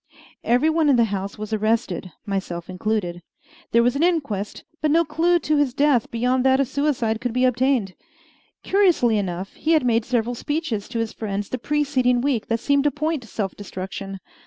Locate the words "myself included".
2.25-3.21